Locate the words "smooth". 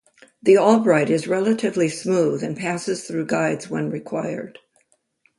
1.87-2.41